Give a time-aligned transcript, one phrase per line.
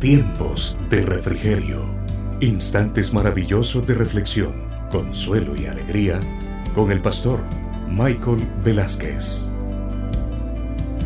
[0.00, 1.82] Tiempos de refrigerio.
[2.40, 4.52] Instantes maravillosos de reflexión,
[4.90, 6.20] consuelo y alegría
[6.74, 7.40] con el pastor
[7.88, 9.46] Michael Velázquez.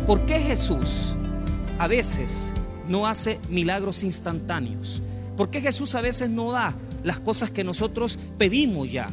[0.05, 1.15] ¿Por qué Jesús
[1.77, 2.53] a veces
[2.89, 5.01] no hace milagros instantáneos?
[5.37, 9.07] ¿Por qué Jesús a veces no da las cosas que nosotros pedimos ya?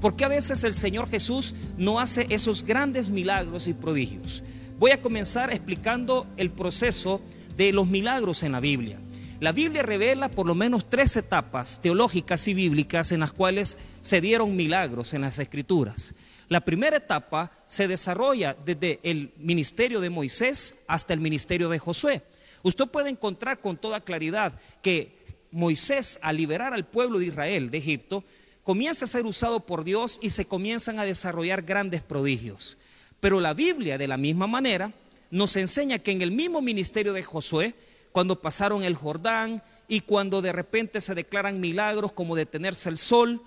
[0.00, 4.42] ¿Por qué a veces el Señor Jesús no hace esos grandes milagros y prodigios?
[4.78, 7.20] Voy a comenzar explicando el proceso
[7.56, 8.98] de los milagros en la Biblia.
[9.38, 14.22] La Biblia revela por lo menos tres etapas teológicas y bíblicas en las cuales se
[14.22, 16.14] dieron milagros en las escrituras.
[16.48, 22.22] La primera etapa se desarrolla desde el ministerio de Moisés hasta el ministerio de Josué.
[22.62, 25.18] Usted puede encontrar con toda claridad que
[25.50, 28.24] Moisés, al liberar al pueblo de Israel de Egipto,
[28.62, 32.78] comienza a ser usado por Dios y se comienzan a desarrollar grandes prodigios.
[33.20, 34.92] Pero la Biblia, de la misma manera,
[35.30, 37.74] nos enseña que en el mismo ministerio de Josué,
[38.16, 43.42] cuando pasaron el Jordán y cuando de repente se declaran milagros como detenerse el sol,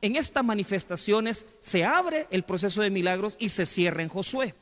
[0.00, 4.54] en estas manifestaciones se abre el proceso de milagros y se cierra en Josué.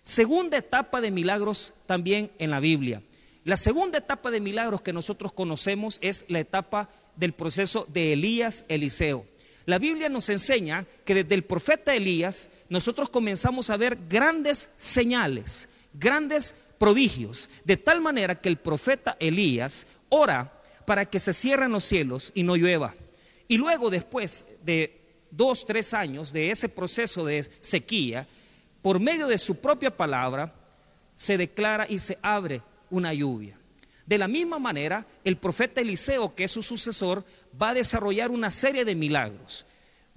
[0.00, 3.02] Segunda etapa de milagros también en la Biblia.
[3.44, 8.64] La segunda etapa de milagros que nosotros conocemos es la etapa del proceso de Elías
[8.68, 9.26] Eliseo.
[9.66, 15.68] La Biblia nos enseña que desde el profeta Elías nosotros comenzamos a ver grandes señales,
[15.92, 20.52] grandes prodigios, de tal manera que el profeta Elías ora
[20.84, 22.94] para que se cierren los cielos y no llueva.
[23.48, 28.26] Y luego después de dos, tres años de ese proceso de sequía,
[28.82, 30.52] por medio de su propia palabra,
[31.14, 33.58] se declara y se abre una lluvia.
[34.06, 37.24] De la misma manera, el profeta Eliseo, que es su sucesor,
[37.60, 39.66] va a desarrollar una serie de milagros.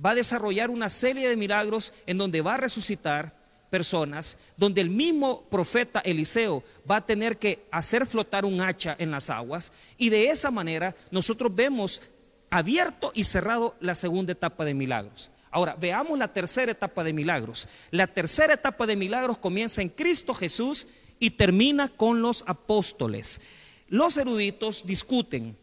[0.04, 3.39] Va a desarrollar una serie de milagros en donde va a resucitar
[3.70, 9.12] personas, donde el mismo profeta Eliseo va a tener que hacer flotar un hacha en
[9.12, 9.72] las aguas.
[9.98, 12.02] Y de esa manera nosotros vemos
[12.50, 15.32] abierto y cerrado la segunda etapa de milagros.
[15.52, 17.68] Ahora, veamos la tercera etapa de milagros.
[17.90, 20.88] La tercera etapa de milagros comienza en Cristo Jesús
[21.20, 23.42] y termina con los apóstoles.
[23.88, 25.58] Los eruditos discuten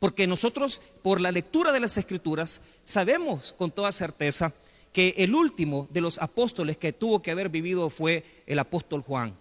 [0.00, 4.52] porque nosotros, por la lectura de las escrituras, sabemos con toda certeza
[4.92, 9.34] que el último de los apóstoles que tuvo que haber vivido fue el apóstol Juan.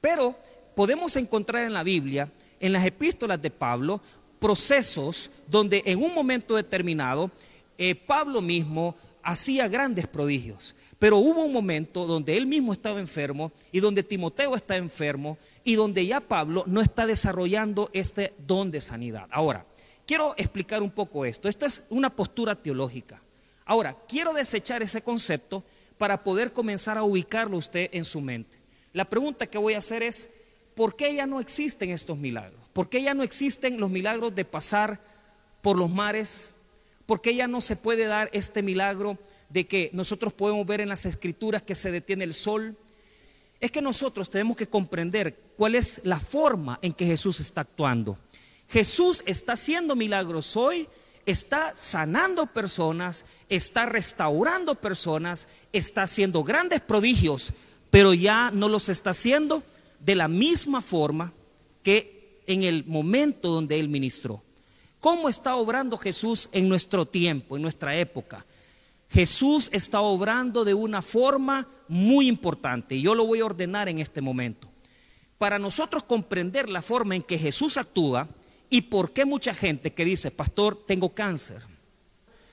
[0.00, 0.36] Pero
[0.74, 4.00] podemos encontrar en la Biblia, en las epístolas de Pablo,
[4.38, 7.30] procesos donde en un momento determinado
[7.78, 10.74] eh, Pablo mismo hacía grandes prodigios.
[10.98, 15.74] Pero hubo un momento donde él mismo estaba enfermo y donde Timoteo está enfermo y
[15.74, 19.26] donde ya Pablo no está desarrollando este don de sanidad.
[19.30, 19.64] Ahora,
[20.10, 21.48] Quiero explicar un poco esto.
[21.48, 23.22] Esto es una postura teológica.
[23.70, 25.62] Ahora, quiero desechar ese concepto
[25.96, 28.58] para poder comenzar a ubicarlo usted en su mente.
[28.92, 30.30] La pregunta que voy a hacer es,
[30.74, 32.60] ¿por qué ya no existen estos milagros?
[32.72, 34.98] ¿Por qué ya no existen los milagros de pasar
[35.62, 36.50] por los mares?
[37.06, 39.18] ¿Por qué ya no se puede dar este milagro
[39.50, 42.76] de que nosotros podemos ver en las escrituras que se detiene el sol?
[43.60, 48.18] Es que nosotros tenemos que comprender cuál es la forma en que Jesús está actuando.
[48.68, 50.88] Jesús está haciendo milagros hoy,
[51.30, 57.52] está sanando personas, está restaurando personas, está haciendo grandes prodigios,
[57.90, 59.62] pero ya no los está haciendo
[60.00, 61.32] de la misma forma
[61.82, 64.42] que en el momento donde Él ministró.
[65.00, 68.44] ¿Cómo está obrando Jesús en nuestro tiempo, en nuestra época?
[69.08, 73.98] Jesús está obrando de una forma muy importante y yo lo voy a ordenar en
[73.98, 74.68] este momento.
[75.38, 78.28] Para nosotros comprender la forma en que Jesús actúa,
[78.70, 81.60] ¿Y por qué mucha gente que dice, pastor, tengo cáncer?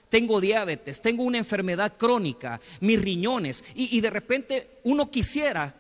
[0.10, 5.76] Tengo diabetes, tengo una enfermedad crónica, mis riñones, y, de repente uno quisiera,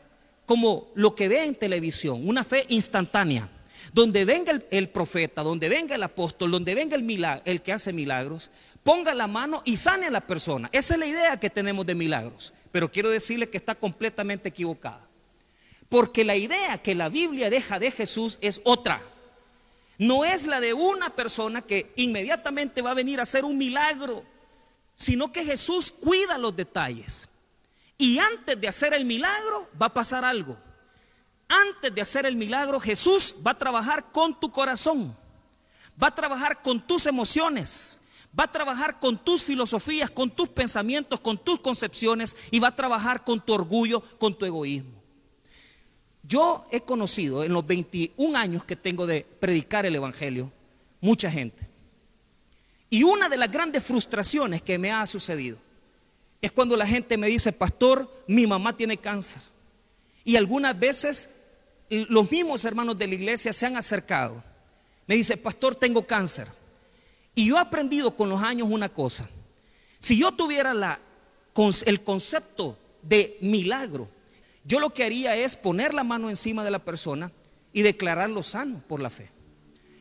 [0.45, 3.49] como lo que ve en televisión, una fe instantánea,
[3.93, 8.51] donde venga el, profeta, donde venga el apóstol, donde venga el, el que hace milagros,
[8.83, 10.69] ponga la mano y sane a la persona.
[10.71, 15.07] Esa es la idea que tenemos de milagros, pero quiero decirle que está completamente equivocada.
[15.89, 19.01] Porque la idea que la Biblia deja de Jesús es otra
[19.97, 24.23] no es la de una persona que inmediatamente va a venir a hacer un milagro,
[24.95, 27.27] sino que Jesús cuida los detalles.
[27.97, 30.57] Y antes de hacer el milagro va a pasar algo.
[31.47, 35.15] Antes de hacer el milagro, Jesús va a trabajar con tu corazón,
[36.01, 38.01] va a trabajar con tus emociones,
[38.37, 42.75] va a trabajar con tus filosofías, con tus pensamientos, con tus concepciones y va a
[42.75, 44.96] trabajar con tu orgullo, con tu egoísmo.
[46.27, 50.51] Yo he conocido en los 21 años que tengo de predicar el Evangelio
[50.99, 51.67] mucha gente.
[52.89, 55.57] Y una de las grandes frustraciones que me ha sucedido
[56.41, 59.41] es cuando la gente me dice, pastor, mi mamá tiene cáncer.
[60.23, 61.35] Y algunas veces
[61.89, 64.43] los mismos hermanos de la iglesia se han acercado
[65.07, 66.47] Me dice, pastor, tengo cáncer.
[67.33, 69.29] Y yo he aprendido con los años una cosa.
[69.99, 70.99] Si yo tuviera la,
[71.85, 74.09] el concepto de milagro,
[74.67, 77.31] yo lo que haría es poner la mano encima de la persona
[77.71, 79.29] y declararlo sano por la fe.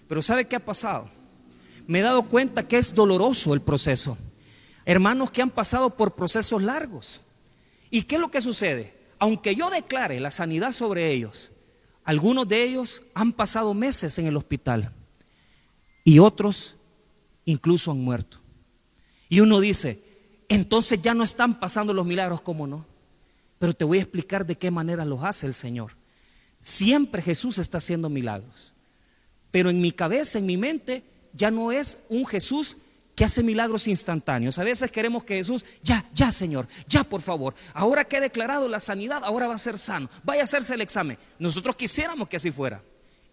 [0.08, 1.08] Pero ¿sabe qué ha pasado?
[1.86, 4.18] Me he dado cuenta que es doloroso el proceso.
[4.84, 7.20] Hermanos que han pasado por procesos largos.
[7.90, 8.92] ¿Y qué es lo que sucede?
[9.20, 11.52] Aunque yo declare la sanidad sobre ellos,
[12.02, 14.92] algunos de ellos han pasado meses en el hospital
[16.02, 16.76] y otros
[17.44, 18.38] incluso han muerto.
[19.28, 20.02] Y uno dice,
[20.48, 22.84] entonces ya no están pasando los milagros, ¿cómo no?
[23.58, 25.92] Pero te voy a explicar de qué manera los hace el Señor.
[26.60, 28.72] Siempre Jesús está haciendo milagros.
[29.50, 32.76] Pero en mi cabeza, en mi mente, ya no es un Jesús
[33.14, 34.58] que hace milagros instantáneos.
[34.58, 38.68] A veces queremos que Jesús, ya, ya Señor, ya por favor, ahora que he declarado
[38.68, 41.16] la sanidad, ahora va a ser sano, vaya a hacerse el examen.
[41.38, 42.82] Nosotros quisiéramos que así fuera.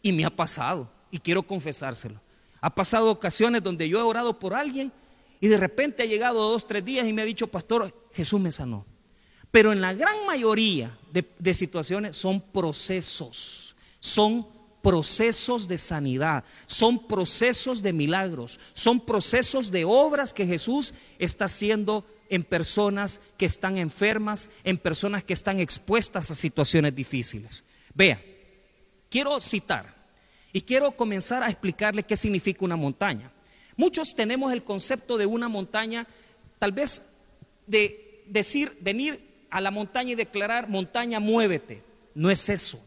[0.01, 2.19] Y me ha pasado, y quiero confesárselo.
[2.61, 4.91] Ha pasado ocasiones donde yo he orado por alguien
[5.41, 8.53] y de repente ha llegado dos, tres días y me ha dicho, pastor, Jesús me
[8.53, 8.85] sanó.
[9.53, 14.47] Pero en la gran mayoría de, situaciones son procesos, son
[14.81, 22.03] procesos de sanidad, son procesos de milagros, son procesos de obras que Jesús está haciendo
[22.29, 27.63] en personas que están enfermas, en personas que están expuestas a situaciones difíciles.
[27.94, 28.19] Vea,
[29.07, 29.85] quiero citar
[30.51, 33.31] y quiero comenzar a explicarle qué significa una montaña.
[33.77, 36.07] Muchos tenemos el concepto de una montaña,
[36.57, 37.03] tal vez
[37.67, 41.83] de decir, venir a la montaña y declarar, montaña, muévete.
[42.15, 42.83] No es eso.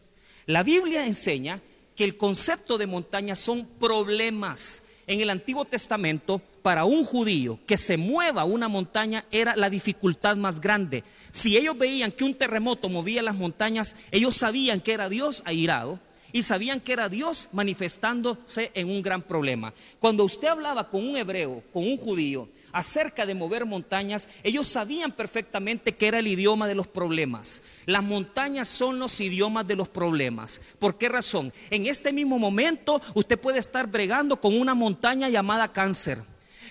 [0.46, 1.60] La Biblia enseña
[1.94, 4.82] que el concepto de montaña son problemas.
[5.06, 10.36] En el Antiguo Testamento, para un judío que se mueva una montaña era la dificultad
[10.36, 11.04] más grande.
[11.30, 16.00] Si ellos veían que un terremoto movía las montañas, ellos sabían que era Dios airado
[16.32, 19.73] y sabían que era Dios manifestándose en un gran problema.
[20.00, 25.11] Cuando usted hablaba con un hebreo, con un judío, acerca de mover montañas, ellos sabían
[25.11, 27.62] perfectamente que era el idioma de los problemas.
[27.87, 30.61] Las montañas son los idiomas de los problemas.
[30.78, 31.52] ¿Por qué razón?
[31.70, 36.22] En este mismo momento usted puede estar bregando con una montaña llamada cáncer,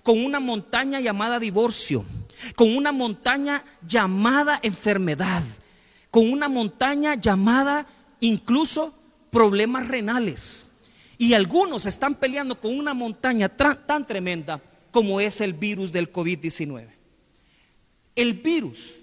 [0.04, 2.06] con una montaña llamada divorcio,
[2.56, 5.42] con una montaña llamada enfermedad,
[6.12, 7.88] con una montaña llamada
[8.20, 8.94] incluso
[9.36, 10.66] problemas renales.
[11.18, 14.62] Y algunos están peleando con una montaña tan tremenda
[14.92, 16.88] como es el virus del COVID-19.
[18.16, 19.02] El virus,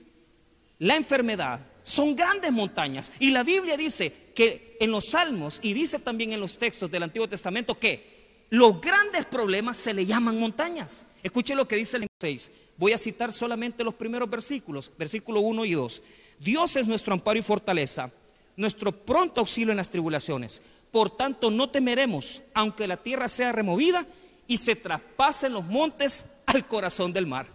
[0.79, 3.13] la enfermedad, son grandes montañas.
[3.19, 7.03] Y la Biblia dice que en los salmos y dice también en los textos del
[7.03, 11.09] Antiguo Testamento que los grandes problemas se le llaman montañas.
[11.23, 12.53] Escuche lo que dice el 6.
[12.79, 16.03] Voy a citar solamente los primeros versículos, versículo 1 y 2.
[16.39, 18.11] Dios es nuestro amparo y fortaleza,
[18.57, 20.63] nuestro pronto auxilio en las tribulaciones.
[20.91, 24.07] Por tanto, no temeremos, aunque la tierra sea removida
[24.47, 27.47] y se traspasen los montes al corazón del mar.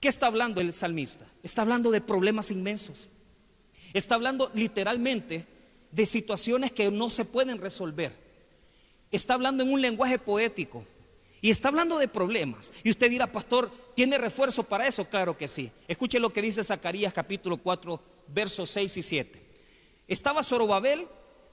[0.00, 1.26] ¿Qué está hablando el salmista?
[1.42, 3.08] Está hablando de problemas inmensos.
[3.92, 5.46] Está hablando literalmente
[5.92, 8.12] de situaciones que no se pueden resolver.
[9.12, 10.84] Está hablando en un lenguaje poético.
[11.40, 12.72] Y está hablando de problemas.
[12.82, 15.04] Y usted dirá, pastor, ¿tiene refuerzo para eso?
[15.04, 15.70] Claro que sí.
[15.86, 19.43] Escuche lo que dice Zacarías capítulo 4, versos 6 y 7.
[20.08, 21.06] Estaba Zorobabel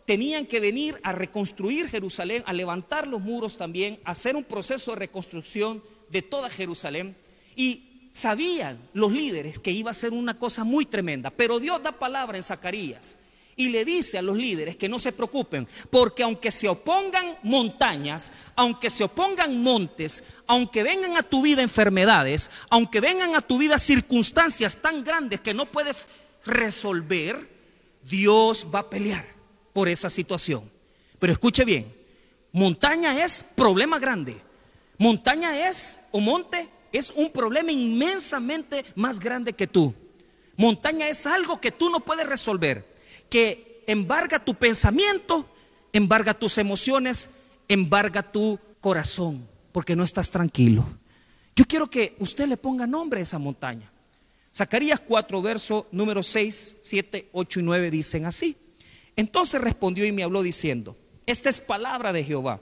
[0.05, 4.91] tenían que venir a reconstruir Jerusalén, a levantar los muros también, a hacer un proceso
[4.91, 7.15] de reconstrucción de toda Jerusalén.
[7.55, 11.29] Y sabían los líderes que iba a ser una cosa muy tremenda.
[11.29, 13.17] Pero Dios da palabra en Zacarías
[13.55, 18.33] y le dice a los líderes que no se preocupen, porque aunque se opongan montañas,
[18.55, 23.77] aunque se opongan montes, aunque vengan a tu vida enfermedades, aunque vengan a tu vida
[23.77, 26.07] circunstancias tan grandes que no puedes
[26.45, 27.50] resolver,
[28.03, 29.25] Dios va a pelear
[29.73, 30.63] por esa situación.
[31.19, 31.91] Pero escuche bien,
[32.51, 34.41] montaña es problema grande.
[34.97, 39.93] Montaña es, o monte, es un problema inmensamente más grande que tú.
[40.57, 42.85] Montaña es algo que tú no puedes resolver,
[43.29, 45.47] que embarga tu pensamiento,
[45.93, 47.31] embarga tus emociones,
[47.67, 50.85] embarga tu corazón, porque no estás tranquilo.
[51.55, 53.91] Yo quiero que usted le ponga nombre a esa montaña.
[54.53, 58.57] Zacarías 4, verso número 6, 7, 8 y 9 dicen así.
[59.15, 62.61] Entonces respondió y me habló diciendo, esta es palabra de Jehová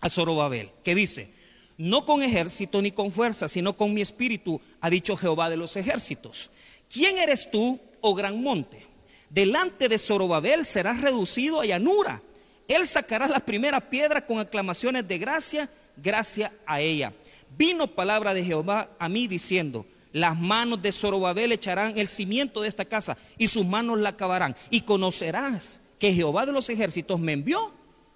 [0.00, 1.30] a Zorobabel, que dice,
[1.76, 5.76] no con ejército ni con fuerza, sino con mi espíritu, ha dicho Jehová de los
[5.76, 6.50] ejércitos.
[6.90, 8.84] ¿Quién eres tú, oh gran monte?
[9.30, 12.22] Delante de Zorobabel serás reducido a llanura.
[12.66, 17.12] Él sacará la primera piedra con aclamaciones de gracia, gracia a ella.
[17.56, 22.68] Vino palabra de Jehová a mí diciendo, las manos de Zorobabel echarán el cimiento de
[22.68, 24.56] esta casa y sus manos la acabarán.
[24.70, 27.72] Y conocerás que Jehová de los ejércitos me envió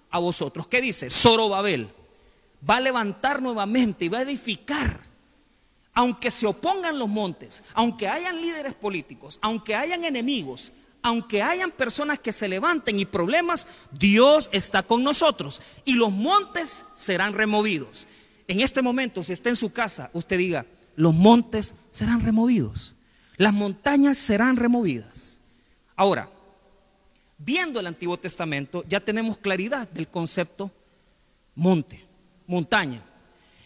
[0.09, 0.67] a vosotros.
[0.67, 1.09] ¿Qué dice?
[1.09, 1.89] Zorobabel
[2.67, 4.99] va a levantar nuevamente y va a edificar.
[5.95, 10.73] Aunque se opongan los montes, aunque hayan líderes políticos, aunque hayan enemigos,
[11.03, 16.85] aunque hayan personas que se levanten y problemas, Dios está con nosotros y los montes
[16.95, 18.07] serán removidos.
[18.47, 22.95] En este momento, si está en su casa, usted diga, los montes serán removidos,
[23.37, 25.41] las montañas serán removidas.
[25.95, 26.29] Ahora,
[27.37, 30.71] viendo el Antiguo Testamento, ya tenemos claridad del concepto
[31.55, 32.03] monte,
[32.47, 33.03] montaña.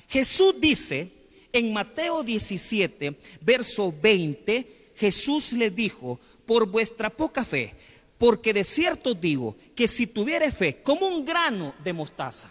[0.08, 1.12] Jesús dice
[1.52, 7.74] en Mateo 17, verso 20, Jesús le dijo, por vuestra poca fe,
[8.18, 12.50] porque de cierto digo que si tuviere fe como un grano de mostaza,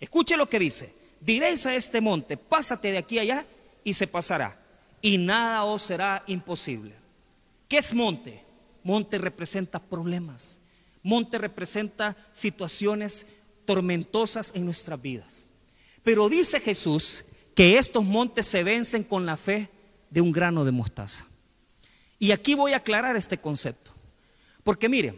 [0.00, 3.46] escuche lo que dice, diréis a este monte, pásate de aquí allá
[3.84, 4.58] y se pasará,
[5.00, 6.94] y nada os será imposible.
[7.68, 8.42] ¿Qué es monte?
[8.82, 10.60] Monte representa problemas,
[11.02, 13.26] monte representa situaciones
[13.64, 15.46] tormentosas en nuestras vidas.
[16.02, 17.24] Pero dice Jesús
[17.54, 19.70] que estos montes se vencen con la fe
[20.10, 21.26] de un grano de mostaza.
[22.18, 23.92] Y aquí voy a aclarar este concepto.
[24.62, 25.14] Porque mire,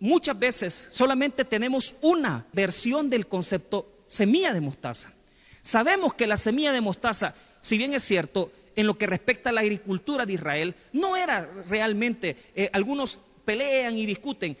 [0.00, 5.12] muchas veces solamente tenemos una versión del concepto semilla de mostaza.
[5.62, 9.52] Sabemos que la semilla de mostaza, si bien es cierto, en lo que respecta a
[9.52, 14.56] la agricultura de Israel, no era realmente, eh, algunos pelean y discuten,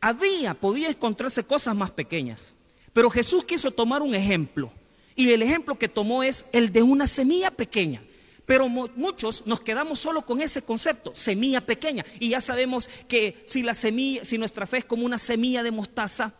[0.00, 2.54] había, podía encontrarse cosas más pequeñas.
[2.92, 4.72] Pero Jesús quiso tomar un ejemplo.
[5.14, 8.02] Y el ejemplo que tomó es el de una semilla pequeña.
[8.46, 12.04] Pero muchos nos quedamos solo con ese concepto, semilla pequeña.
[12.18, 15.70] Y ya sabemos que si la semilla, si nuestra fe es como una semilla de
[15.70, 16.34] mostaza,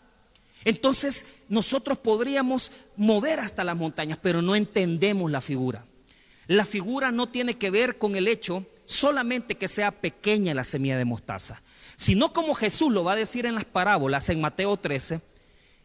[0.64, 5.85] entonces nosotros podríamos mover hasta las montañas, pero no entendemos la figura.
[6.50, 10.99] La figura no tiene que ver con el hecho solamente que sea pequeña la semilla
[10.99, 11.62] de mostaza,
[11.95, 15.21] sino como Jesús lo va a decir en las parábolas en Mateo 13,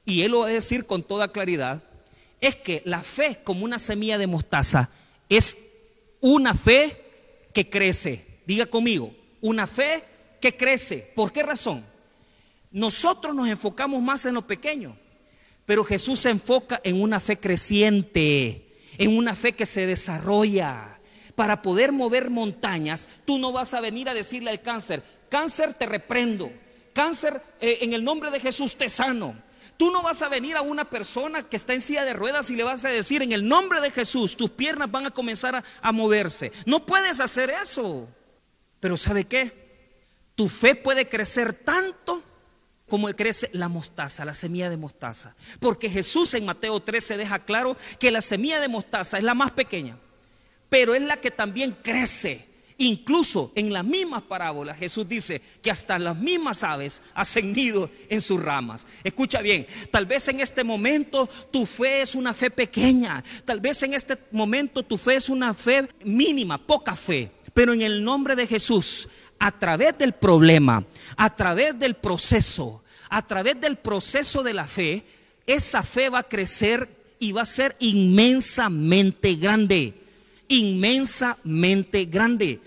[0.06, 1.84] y él lo va a decir con toda claridad,
[2.42, 4.90] es que la fe como una semilla de mostaza
[5.30, 5.56] es
[6.20, 7.00] una fe
[7.54, 8.26] que crece.
[8.48, 10.04] Diga conmigo, una fe
[10.42, 11.12] que crece.
[11.14, 11.86] ¿Por qué razón?
[12.72, 14.98] Nosotros nos enfocamos más en lo pequeño,
[15.68, 18.65] pero Jesús se enfoca en una fe creciente,
[18.98, 21.00] en una fe que se desarrolla.
[21.36, 25.86] Para poder mover montañas, tú no vas a venir a decirle al cáncer, cáncer te
[25.86, 26.50] reprendo,
[26.94, 29.36] cáncer eh, en el nombre de Jesús te sano.
[29.78, 32.56] Tú no vas a venir a una persona que está en silla de ruedas y
[32.56, 35.92] le vas a decir, en el nombre de Jesús, tus piernas van a comenzar a,
[35.92, 36.52] moverse.
[36.66, 38.08] No puedes hacer eso.
[38.80, 39.52] Pero ¿sabe qué?
[40.36, 42.24] Tu fe puede crecer tanto
[42.88, 45.36] como crece la mostaza, la semilla de mostaza.
[45.60, 49.52] Porque Jesús en Mateo 13 deja claro que la semilla de mostaza es la más
[49.52, 49.98] pequeña,
[50.70, 55.98] pero es la que también crece Incluso en las mismas parábolas Jesús dice que hasta
[55.98, 58.86] las mismas aves hacen nido en sus ramas.
[59.04, 63.82] Escucha bien, tal vez en este momento tu fe es una fe pequeña, tal vez
[63.84, 68.36] en este momento tu fe es una fe mínima, poca fe, pero en el nombre
[68.36, 69.08] de Jesús,
[69.40, 70.84] a través del problema,
[71.18, 75.06] a través del proceso, a través del proceso de la fe,
[75.46, 76.90] esa fe va a crecer
[77.20, 79.94] y va a ser inmensamente grande
[80.48, 82.60] inmensamente grande.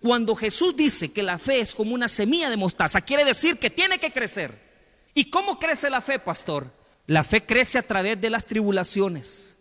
[0.00, 3.70] Cuando Jesús dice que la fe es como una semilla de mostaza, quiere decir que
[3.70, 4.66] tiene que crecer.
[5.14, 6.70] ¿Y cómo crece la fe, pastor?
[7.06, 9.56] La fe crece a través de las tribulaciones.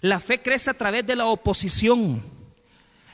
[0.00, 2.22] La fe crece a través de la oposición.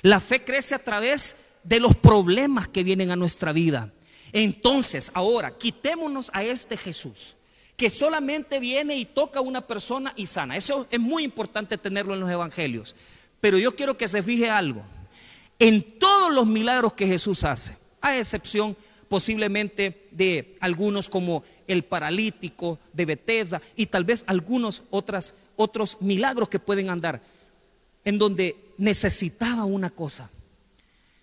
[0.03, 3.93] La fe crece a través de los problemas que vienen a nuestra vida.
[4.33, 7.37] Entonces, ahora, quitémonos a este Jesús
[7.77, 10.55] que solamente viene y toca a una persona y sana.
[10.57, 12.95] Eso es muy importante tenerlo en los evangelios.
[13.41, 14.85] Pero yo quiero que se fije algo.
[15.59, 18.77] En todos los milagros que Jesús hace, a excepción
[19.09, 26.59] posiblemente de algunos como el paralítico de Bethesda y tal vez algunos otros milagros que
[26.59, 27.21] pueden andar,
[28.05, 30.31] en donde necesitaba una cosa.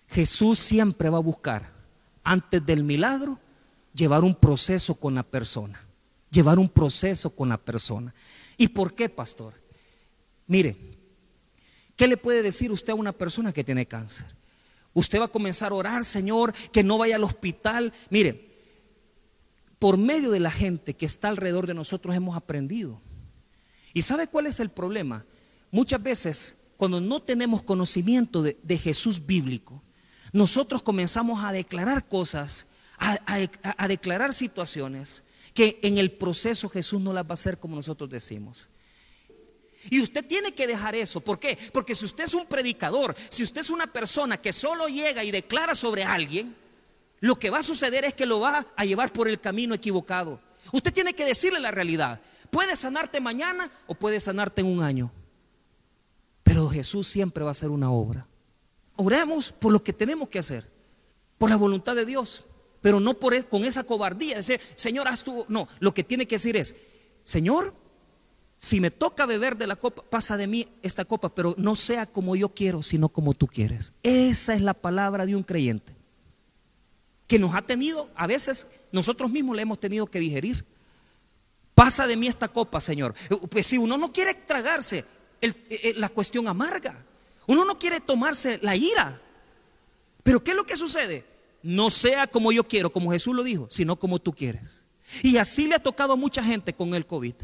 [0.08, 1.70] Jesús siempre va a buscar,
[2.24, 3.38] antes del milagro,
[3.94, 5.80] llevar un proceso con la persona.
[6.30, 8.14] Llevar un proceso con la persona.
[8.56, 9.54] ¿Y por qué, pastor?
[10.46, 10.76] Mire,
[11.98, 14.24] ¿Qué le puede decir usted a una persona que tiene cáncer?
[14.94, 17.92] Usted va a comenzar a orar, Señor, que no vaya al hospital.
[18.08, 18.56] Mire,
[19.80, 23.00] por medio de la gente que está alrededor de nosotros hemos aprendido.
[23.92, 25.24] ¿Y sabe cuál es el problema?
[25.72, 29.82] Muchas veces, cuando no tenemos conocimiento de, Jesús bíblico,
[30.32, 32.66] nosotros comenzamos a declarar cosas,
[32.98, 38.08] a declarar situaciones que en el proceso Jesús no las va a hacer como nosotros
[38.10, 38.68] decimos.
[39.90, 41.20] Y usted tiene que dejar eso.
[41.20, 41.58] ¿Por qué?
[41.72, 45.30] Porque si usted es un predicador, si usted es una persona que solo llega y
[45.30, 46.54] declara sobre alguien,
[47.20, 50.40] lo que va a suceder es que lo va a llevar por el camino equivocado.
[50.72, 52.20] Usted tiene que decirle la realidad.
[52.50, 55.12] Puede sanarte mañana o puede sanarte en un año.
[56.42, 58.26] Pero Jesús siempre va a hacer una obra.
[59.00, 60.68] Oremos por lo que tenemos que hacer,
[61.38, 62.44] por la voluntad de Dios,
[62.82, 64.38] pero no por, e, con esa cobardía.
[64.38, 65.46] Decir, Señor, haz tú.
[65.48, 66.74] No, lo que tiene que decir es,
[67.22, 67.72] Señor,
[68.56, 72.06] si me toca beber de la copa, pasa de mí esta copa, pero no sea
[72.06, 73.92] como yo quiero, sino como tú quieres.
[74.02, 75.94] Esa es la palabra de un creyente
[77.28, 80.64] que nos ha tenido, a veces nosotros mismos le hemos tenido que digerir.
[81.74, 83.14] Pasa de mí esta copa, Señor.
[83.48, 85.04] Pues si uno no quiere tragarse
[85.94, 87.04] la cuestión amarga,
[87.48, 89.20] uno no quiere tomarse la ira.
[90.22, 91.24] Pero ¿qué es lo que sucede?
[91.62, 94.86] No sea como yo quiero, como Jesús lo dijo, sino como tú quieres.
[95.22, 97.34] Y así le ha tocado a mucha gente con el COVID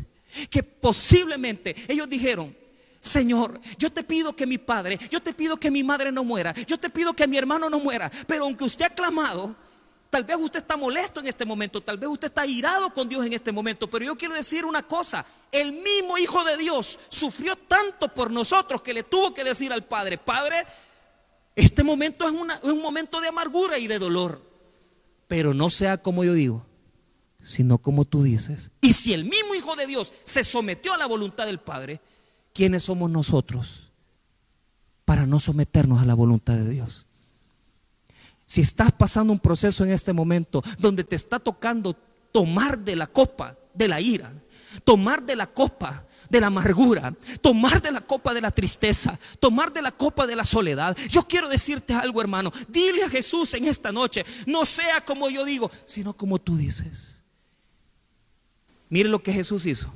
[0.50, 2.54] que posiblemente ellos dijeron,
[3.00, 6.54] Señor, yo te pido que mi padre, yo te pido que mi madre no muera,
[6.66, 9.54] yo te pido que mi hermano no muera, pero aunque usted ha clamado,
[10.10, 13.26] tal vez usted está molesto en este momento, tal vez usted está irado con Dios
[13.26, 17.56] en este momento, pero yo quiero decir una cosa, el mismo Hijo de Dios sufrió
[17.56, 20.64] tanto por nosotros que le tuvo que decir al Padre, Padre,
[21.56, 24.42] este momento es, es un momento de amargura y de dolor,
[25.26, 26.66] pero no sea como yo digo,
[27.42, 28.70] sino como tú dices.
[28.80, 32.00] Y si el mismo Hijo de Dios se sometió a la voluntad del Padre,
[32.52, 33.92] ¿quiénes somos nosotros
[35.04, 37.06] para no someternos a la voluntad de Dios?
[38.46, 41.96] Si estás pasando un proceso en este momento donde te está tocando
[42.32, 44.32] tomar de la copa de la ira,
[44.84, 49.72] tomar de la copa de la amargura, tomar de la copa de la tristeza, tomar
[49.72, 50.96] de la copa de la soledad.
[51.08, 52.52] Yo quiero decirte algo, hermano.
[52.68, 57.22] Dile a Jesús en esta noche, no sea como yo digo, sino como tú dices.
[58.88, 59.92] Mire lo que Jesús hizo.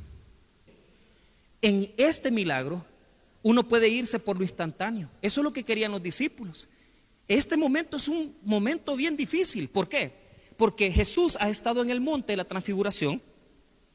[1.60, 2.84] En este milagro
[3.42, 5.08] uno puede irse por lo instantáneo.
[5.22, 6.68] Eso es lo que querían los discípulos.
[7.28, 9.68] Este momento es un momento bien difícil.
[9.68, 10.12] ¿Por qué?
[10.56, 13.20] Porque Jesús ha estado en el monte de la transfiguración,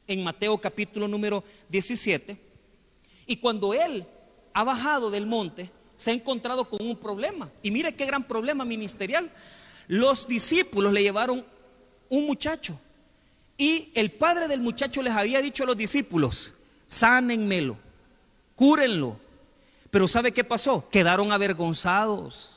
[0.08, 2.38] en Mateo capítulo número 17,
[3.26, 4.06] y cuando Él
[4.54, 7.50] ha bajado del monte, se ha encontrado con un problema.
[7.62, 9.30] Y mire qué gran problema ministerial.
[9.88, 11.46] Los discípulos le llevaron
[12.10, 12.80] un muchacho
[13.58, 16.54] y el padre del muchacho les había dicho a los discípulos,
[16.88, 17.78] sánenmelo,
[18.56, 19.18] cúrenlo.
[19.92, 20.90] Pero ¿sabe qué pasó?
[20.90, 22.53] Quedaron avergonzados.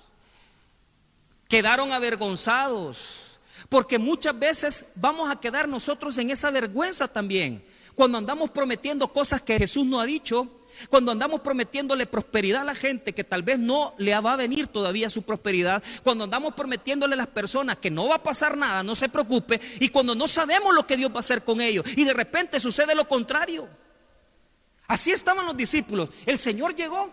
[1.48, 3.38] Quedaron avergonzados.
[3.68, 7.64] Porque muchas veces vamos a quedar nosotros en esa vergüenza también.
[7.94, 10.48] Cuando andamos prometiendo cosas que Jesús no ha dicho,
[10.88, 14.68] cuando andamos prometiéndole prosperidad a la gente que tal vez no le va a venir
[14.68, 18.82] todavía su prosperidad, cuando andamos prometiéndole a las personas que no va a pasar nada,
[18.82, 21.84] no se preocupe, y cuando no sabemos lo que Dios va a hacer con ellos,
[21.96, 23.68] y de repente sucede lo contrario.
[24.86, 26.10] Así estaban los discípulos.
[26.26, 27.10] El Señor llegó,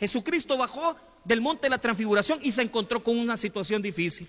[0.00, 4.28] Jesucristo bajó del monte de la transfiguración y se encontró con una situación difícil.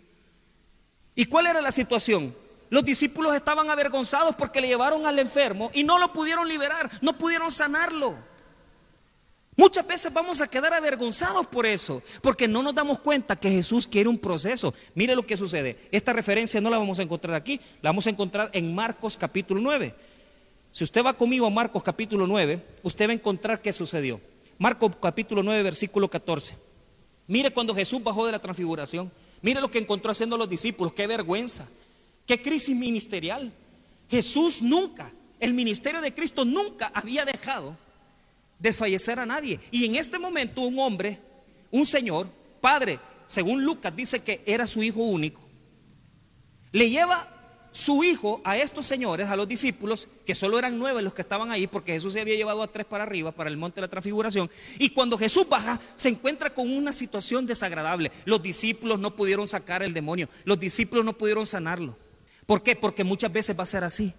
[1.15, 2.35] ¿Y cuál era la situación?
[2.69, 7.17] Los discípulos estaban avergonzados porque le llevaron al enfermo y no lo pudieron liberar, no
[7.17, 8.15] pudieron sanarlo.
[9.57, 13.87] Muchas veces vamos a quedar avergonzados por eso, porque no nos damos cuenta que Jesús
[13.87, 14.73] quiere un proceso.
[14.95, 15.77] Mire lo que sucede.
[15.91, 19.61] Esta referencia no la vamos a encontrar aquí, la vamos a encontrar en Marcos capítulo
[19.61, 19.95] 9.
[20.71, 24.19] Si usted va conmigo a Marcos capítulo 9, usted va a encontrar qué sucedió.
[24.57, 26.64] Marcos capítulo 9, versículo 14.
[27.27, 29.11] Mire cuando Jesús bajó de la transfiguración.
[29.41, 30.93] Mire lo que encontró haciendo los discípulos.
[30.93, 31.67] Qué vergüenza.
[32.25, 33.51] Qué crisis ministerial.
[34.09, 37.75] Jesús nunca, el ministerio de Cristo nunca había dejado
[38.59, 39.59] desfallecer a nadie.
[39.71, 41.19] Y en este momento un hombre,
[41.71, 42.27] un señor,
[42.61, 45.41] padre, según Lucas dice que era su hijo único,
[46.71, 47.34] le lleva
[47.75, 51.51] su hijo a estos señores, a los discípulos, que solo eran nueve los que estaban
[51.51, 53.89] ahí, porque Jesús se había llevado a tres para arriba, para el monte de la
[53.89, 54.49] transfiguración.
[54.79, 58.13] Y cuando Jesús baja, se encuentra con una situación desagradable.
[58.23, 61.97] Los discípulos no pudieron sacar el demonio, los discípulos no pudieron sanarlo.
[62.45, 62.77] ¿Por qué?
[62.77, 64.13] Porque muchas veces va a ser así.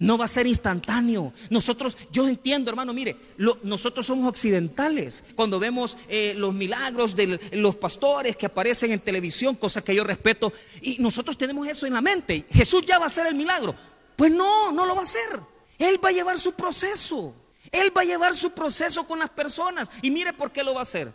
[0.00, 1.30] No va a ser instantáneo.
[1.50, 3.16] Nosotros, yo entiendo, hermano, mire,
[3.62, 5.22] nosotros somos occidentales.
[5.34, 10.02] Cuando vemos eh, los milagros de los pastores que aparecen en televisión, cosas que yo
[10.02, 12.46] respeto, y nosotros tenemos eso en la mente.
[12.50, 13.74] Jesús ya va a hacer el milagro.
[14.16, 15.38] Pues no, no lo va a hacer.
[15.78, 17.34] Él va a llevar su proceso.
[17.70, 19.90] Él va a llevar su proceso con las personas.
[20.00, 21.12] Y mire por qué lo va a hacer.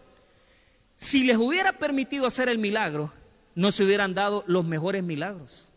[0.96, 3.12] Si les hubiera permitido hacer el milagro,
[3.56, 5.70] no se hubieran dado los mejores milagros.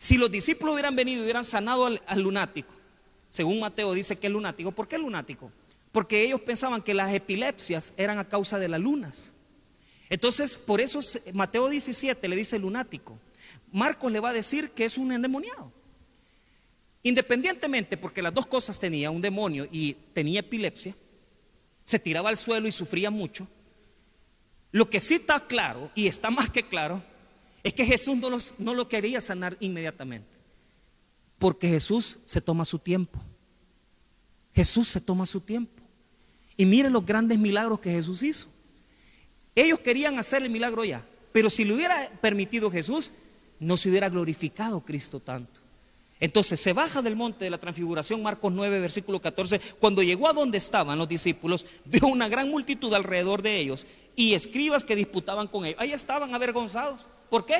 [0.00, 2.72] Si los discípulos hubieran venido y hubieran sanado al, lunático,
[3.28, 5.52] según Mateo dice que es lunático, ¿por qué lunático?
[5.92, 9.34] Porque ellos pensaban que las epilepsias eran a causa de las lunas.
[10.08, 11.00] Entonces, por eso
[11.34, 13.18] Mateo 17 le dice lunático.
[13.72, 15.70] Marcos le va a decir que es un endemoniado.
[17.02, 20.94] Independientemente, porque las dos cosas tenía, un demonio y tenía epilepsia,
[21.84, 23.46] se tiraba al suelo y sufría mucho.
[24.72, 27.02] Lo que sí está claro, y está más que claro,
[27.62, 30.38] es que Jesús no, no lo quería sanar inmediatamente.
[31.38, 33.20] Porque Jesús se toma su tiempo.
[34.54, 35.82] Jesús se toma su tiempo.
[36.56, 38.46] Y mire los grandes milagros que Jesús hizo.
[39.54, 43.12] Ellos querían hacer el milagro ya, pero si lo hubiera permitido Jesús,
[43.58, 45.60] no se hubiera glorificado Cristo tanto.
[46.20, 49.58] Entonces se baja del monte de la transfiguración, Marcos 9, versículo 14.
[49.78, 54.34] Cuando llegó a donde estaban los discípulos, vio una gran multitud alrededor de ellos y
[54.34, 55.80] escribas que disputaban con ellos.
[55.80, 57.06] Ahí estaban avergonzados.
[57.30, 57.56] ¿Por qué?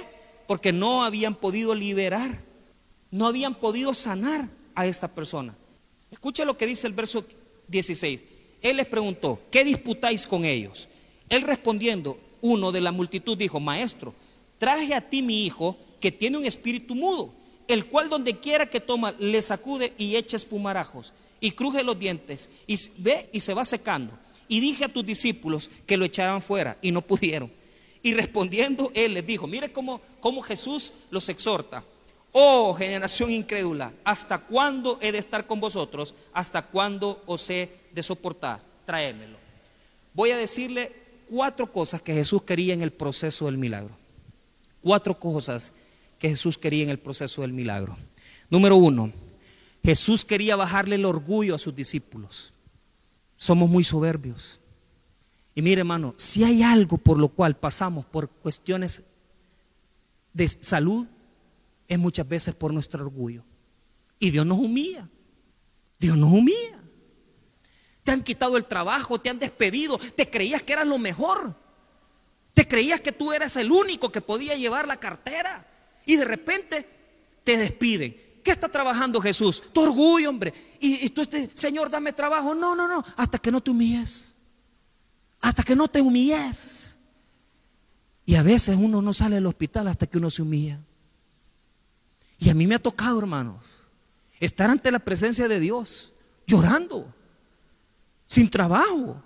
[0.46, 2.38] Porque no habían podido liberar,
[3.10, 5.54] no habían podido sanar a esta persona.
[6.10, 7.24] Escucha lo que dice el verso
[7.68, 8.22] 16.
[8.62, 10.88] Él les preguntó, ¿qué disputáis con ellos?
[11.28, 14.12] Él respondiendo, uno de la multitud dijo, maestro,
[14.58, 17.32] traje a ti mi hijo que tiene un espíritu mudo
[17.72, 22.50] el cual donde quiera que toma le sacude y echa espumarajos y cruje los dientes
[22.66, 24.12] y ve y se va secando.
[24.48, 27.50] Y dije a tus discípulos que lo echaran fuera y no pudieron.
[28.02, 31.84] Y respondiendo él les dijo, mire cómo, cómo Jesús los exhorta.
[32.32, 36.14] Oh generación incrédula, ¿hasta cuándo he de estar con vosotros?
[36.32, 38.60] ¿Hasta cuándo os he de soportar?
[38.86, 39.36] Tráemelo.
[40.14, 40.92] Voy a decirle
[41.28, 43.94] cuatro cosas que Jesús quería en el proceso del milagro.
[44.80, 45.72] Cuatro cosas
[46.18, 47.96] que Jesús quería en el proceso del milagro.
[48.48, 49.12] Número uno,
[49.84, 52.52] Jesús quería bajarle el orgullo a sus discípulos.
[53.36, 54.60] Somos muy soberbios.
[55.54, 59.02] Y mire hermano, si hay algo por lo cual pasamos por cuestiones
[60.32, 61.06] de salud,
[61.88, 63.42] es muchas veces por nuestro orgullo.
[64.18, 65.08] Y Dios nos humilla.
[65.98, 66.78] Dios nos humilla.
[68.04, 71.54] Te han quitado el trabajo, te han despedido, te creías que eras lo mejor.
[72.54, 75.66] Te creías que tú eras el único que podía llevar la cartera.
[76.06, 76.88] Y de repente
[77.44, 78.16] te despiden.
[78.42, 79.62] ¿Qué está trabajando Jesús?
[79.72, 80.54] Tu orgullo, hombre.
[80.80, 82.54] Y, tú, este, Señor, dame trabajo.
[82.54, 83.04] No, no, no.
[83.16, 84.34] Hasta que no te humilles.
[85.40, 86.96] Hasta que no te humilles.
[88.26, 90.78] Y a veces uno no sale del hospital hasta que uno se humilla.
[92.38, 93.58] Y a mí me ha tocado, hermanos,
[94.38, 96.12] estar ante la presencia de Dios,
[96.46, 97.12] llorando,
[98.26, 99.22] sin trabajo,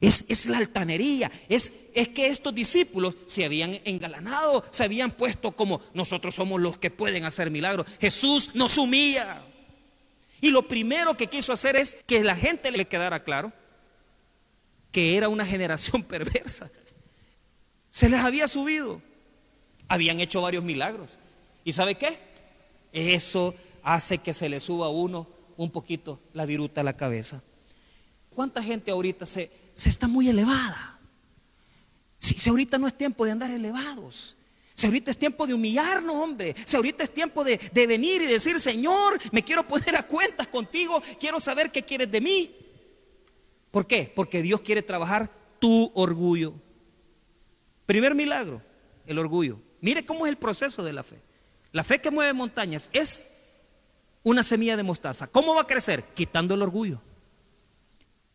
[0.00, 5.80] es, la altanería, es, es que estos discípulos se habían engalanado, se habían puesto como
[5.94, 7.86] nosotros somos los que pueden hacer milagros.
[8.00, 9.42] Jesús nos humilla.
[10.40, 13.52] Y lo primero que quiso hacer es que la gente le quedara claro
[14.94, 16.70] que era una generación perversa.
[17.90, 19.02] Se les había subido.
[19.88, 21.18] Habían hecho varios milagros.
[21.64, 22.16] ¿Y sabe qué?
[22.92, 25.26] Eso hace que se le suba a uno
[25.56, 27.42] un poquito la viruta a la cabeza.
[28.34, 30.96] ¿Cuánta gente ahorita se, se está muy elevada.
[32.20, 34.36] Si, ahorita no es tiempo de andar elevados.
[34.74, 36.54] Si ahorita es tiempo de humillarnos, hombre.
[36.64, 40.46] Si ahorita es tiempo de, de, venir y decir, Señor, me quiero poner a cuentas
[40.46, 41.02] contigo.
[41.18, 42.63] Quiero saber qué quieres de mí.
[43.74, 44.12] ¿Por qué?
[44.14, 46.54] Porque Dios quiere trabajar tu orgullo.
[47.86, 48.62] Primer milagro,
[49.04, 49.58] el orgullo.
[49.80, 51.20] Mire cómo es el proceso de la fe.
[51.72, 53.32] La fe que mueve montañas es
[54.22, 55.26] una semilla de mostaza.
[55.26, 56.04] ¿Cómo va a crecer?
[56.14, 57.00] Quitando el orgullo.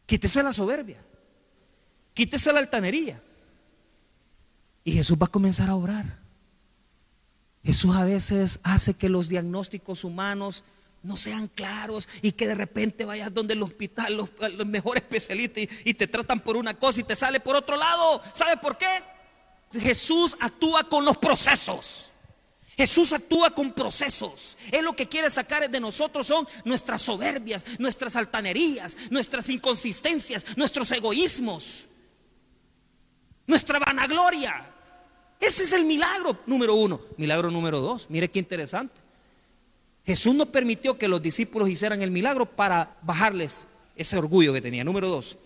[0.05, 1.01] Quítese la soberbia.
[2.13, 3.21] Quítese la altanería.
[4.83, 6.17] Y Jesús va a comenzar a orar.
[7.63, 10.65] Jesús a veces hace que los diagnósticos humanos
[11.03, 14.29] no sean claros y que de repente vayas donde el hospital, los,
[14.65, 18.21] mejores especialistas y, te tratan por una cosa y te sale por otro lado.
[18.33, 18.87] ¿Sabe por qué?
[19.73, 22.11] Jesús actúa con los procesos.
[22.75, 24.57] Jesús actúa con procesos.
[24.71, 30.91] Él lo que quiere sacar de nosotros son nuestras soberbias, nuestras altanerías, nuestras inconsistencias, nuestros
[30.91, 31.89] egoísmos
[33.49, 34.63] nuestra vanagloria.
[35.39, 37.01] Ese es el milagro número uno.
[37.17, 39.01] Milagro número dos, mire qué interesante.
[40.09, 44.83] Jesús no permitió que los discípulos hicieran el milagro para bajarles ese orgullo que tenía.
[44.83, 45.37] Número dos,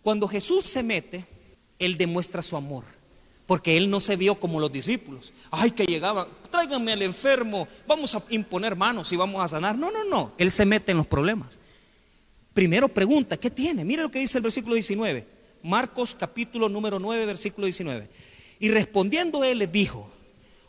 [0.00, 1.24] cuando Jesús se mete,
[1.80, 2.84] Él demuestra su amor.
[3.46, 5.32] Porque Él no se vio como los discípulos.
[5.50, 9.76] Ay, que llegaban, tráiganme al enfermo, vamos a imponer manos y vamos a sanar.
[9.76, 10.30] No, no, no.
[10.38, 11.58] Él se mete en los problemas.
[12.54, 13.84] Primero pregunta, ¿qué tiene?
[13.84, 15.26] Mire lo que dice el versículo 19.
[15.64, 18.08] Marcos capítulo número 9, versículo 19.
[18.60, 20.08] Y respondiendo él les dijo,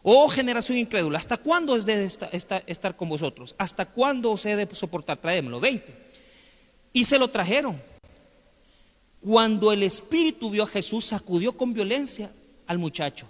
[0.04, 3.56] oh generación incrédula, ¿hasta cuándo es de estar con vosotros?
[3.58, 5.18] ¿Hasta cuándo os he de soportar?
[5.18, 5.94] Traémelo, 20.
[6.94, 7.82] Y se lo trajeron.
[9.22, 12.30] Cuando el espíritu vio a Jesús, sacudió con violencia
[12.68, 13.28] al muchacho,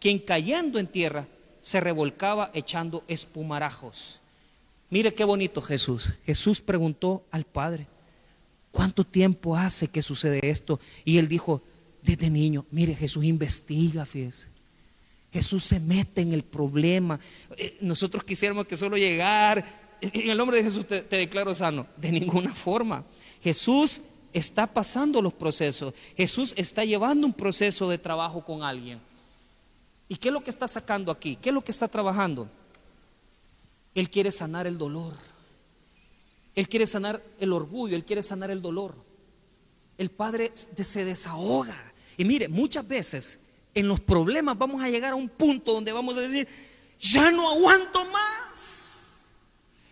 [0.00, 1.26] quien cayendo en tierra
[1.60, 4.20] se revolcaba echando espumarajos.
[4.90, 6.12] Mire qué bonito Jesús.
[6.26, 7.86] Jesús preguntó al Padre,
[8.76, 10.78] ¿Cuánto tiempo hace que sucede esto?
[11.02, 11.62] Y él dijo,
[12.02, 14.48] desde niño, mire, Jesús investiga, fíjese.
[15.32, 17.18] Jesús se mete en el problema.
[17.56, 19.64] Eh, nosotros quisiéramos que solo llegar,
[20.00, 21.86] en el nombre de Jesús te, te declaro sano.
[21.96, 23.04] De ninguna forma.
[23.42, 25.94] Jesús está pasando los procesos.
[26.16, 29.00] Jesús está llevando un proceso de trabajo con alguien.
[30.08, 31.36] ¿Y qué es lo que está sacando aquí?
[31.36, 32.48] ¿Qué es lo que está trabajando?
[33.94, 35.14] Él quiere sanar el dolor.
[36.54, 38.94] Él quiere sanar el orgullo, Él quiere sanar el dolor.
[39.98, 41.92] El Padre se desahoga.
[42.16, 43.40] Y mire, muchas veces
[43.76, 46.48] en los problemas vamos a llegar a un punto donde vamos a decir,
[46.98, 49.42] ya no aguanto más.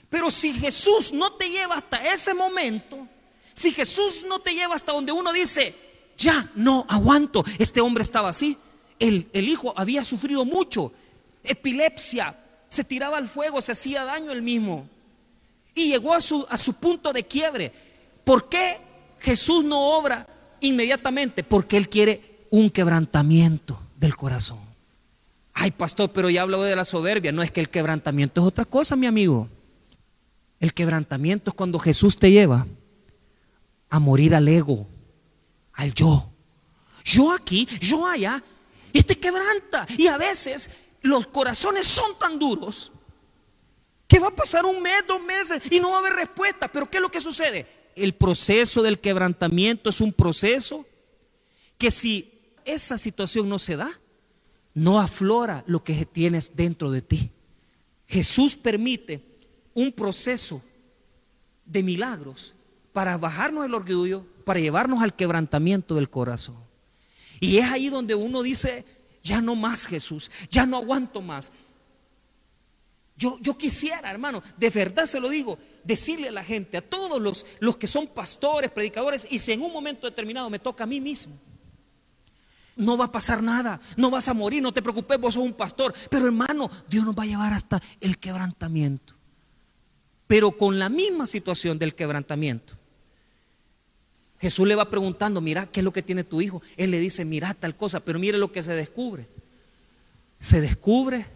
[0.08, 3.06] Pero si Jesús no te lleva hasta ese momento,
[3.52, 5.74] si Jesús no te lleva hasta donde uno dice,
[6.16, 8.56] ya no aguanto, este hombre estaba así,
[8.98, 10.90] el, el hijo había sufrido mucho,
[11.44, 12.34] epilepsia,
[12.68, 14.88] se tiraba al fuego, se hacía daño él mismo.
[15.74, 17.70] Y llegó a su, a su punto de quiebre.
[18.24, 18.78] ¿Por qué
[19.20, 20.26] Jesús no obra
[20.60, 21.44] inmediatamente?
[21.44, 24.60] Porque Él quiere un quebrantamiento del corazón.
[25.54, 27.32] Ay, pastor, pero ya hablo de la soberbia.
[27.32, 29.48] No es que el quebrantamiento es otra cosa, mi amigo.
[30.60, 32.64] El quebrantamiento es cuando Jesús te lleva
[33.90, 34.86] a morir al ego,
[35.72, 36.30] al yo.
[37.04, 38.40] Yo aquí, yo allá,
[38.92, 39.84] y te quebranta.
[39.98, 40.70] Y a veces
[41.02, 42.92] los corazones son tan duros
[44.06, 46.70] que va a pasar un mes, dos meses y no va a haber respuesta.
[46.70, 47.66] Pero ¿qué es lo que sucede?
[47.96, 50.86] El proceso del quebrantamiento es un proceso
[51.78, 52.33] que si
[52.64, 53.90] esa situación no se da,
[54.74, 57.30] no aflora lo que tienes dentro de ti.
[58.06, 59.22] Jesús permite
[59.72, 60.62] un proceso
[61.64, 62.54] de milagros
[62.92, 66.56] para bajarnos el orgullo, para llevarnos al quebrantamiento del corazón.
[67.40, 68.84] Y es ahí donde uno dice,
[69.22, 71.50] ya no más Jesús, ya no aguanto más.
[73.16, 77.20] Yo, yo quisiera, hermano, de verdad se lo digo, decirle a la gente, a todos
[77.20, 80.86] los, los que son pastores, predicadores, y si en un momento determinado me toca a
[80.86, 81.38] mí mismo,
[82.76, 85.54] no va a pasar nada, no vas a morir, no te preocupes, vos sos un
[85.54, 89.14] pastor, pero hermano, Dios nos va a llevar hasta el quebrantamiento.
[90.26, 92.74] Pero con la misma situación del quebrantamiento,
[94.40, 96.60] Jesús le va preguntando, mira, ¿qué es lo que tiene tu hijo?
[96.76, 99.26] Él le dice, mira tal cosa, pero mire lo que se descubre.
[100.38, 101.26] Se descubre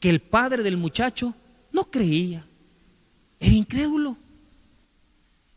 [0.00, 1.34] que el padre del muchacho
[1.72, 2.44] no creía,
[3.38, 4.16] era incrédulo.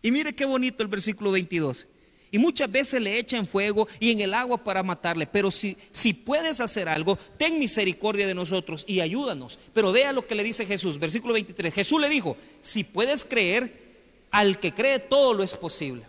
[0.01, 1.87] Y mire qué bonito el versículo 22.
[2.33, 5.27] Y muchas veces le echan fuego y en el agua para matarle.
[5.27, 9.59] Pero si, si puedes hacer algo, ten misericordia de nosotros y ayúdanos.
[9.71, 11.71] Pero vea lo que le dice Jesús, versículo 23.
[11.71, 13.71] Jesús le dijo, si puedes creer,
[14.31, 16.01] al que cree todo lo es posible.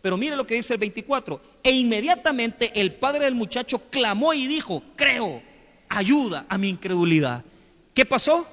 [0.00, 1.38] Pero mire lo que dice el 24.
[1.62, 5.42] E inmediatamente el padre del muchacho clamó y dijo, creo,
[5.90, 7.44] ayuda a mi incredulidad.
[7.92, 8.48] ¿Qué pasó?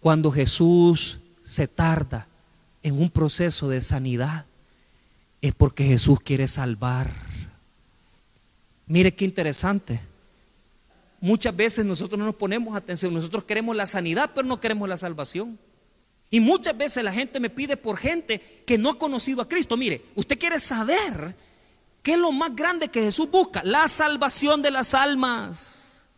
[0.00, 2.26] Cuando Jesús se tarda
[2.82, 4.44] en un proceso de sanidad,
[5.40, 7.10] es porque Jesús quiere salvar.
[8.86, 10.00] Mire qué interesante.
[11.20, 14.96] Muchas veces nosotros no nos ponemos atención, nosotros queremos la sanidad, pero no queremos la
[14.96, 15.58] salvación.
[16.30, 19.76] Y muchas veces la gente me pide por gente que no ha conocido a Cristo.
[19.76, 21.34] Mire, usted quiere saber
[22.02, 26.08] qué es lo más grande que Jesús busca, la salvación de las almas.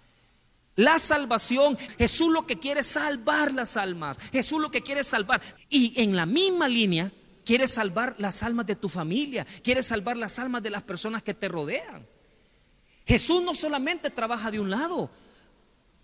[0.76, 4.18] La salvación, Jesús lo que quiere es salvar las almas.
[4.32, 5.40] Jesús lo que quiere es salvar.
[5.68, 7.12] Y en la misma línea,
[7.50, 11.34] quiere salvar las almas de tu familia, quiere salvar las almas de las personas que
[11.34, 12.06] te rodean.
[13.04, 15.10] Jesús no solamente trabaja de un lado.